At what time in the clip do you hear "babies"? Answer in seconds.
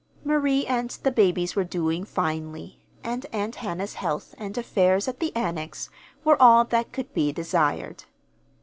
1.11-1.55